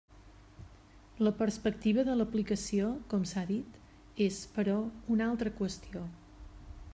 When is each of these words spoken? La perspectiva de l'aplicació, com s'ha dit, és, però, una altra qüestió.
La 1.25 1.33
perspectiva 1.41 2.05
de 2.07 2.15
l'aplicació, 2.21 2.87
com 3.11 3.27
s'ha 3.33 3.43
dit, 3.51 3.77
és, 4.29 4.41
però, 4.57 4.79
una 5.17 5.29
altra 5.33 5.55
qüestió. 5.61 6.03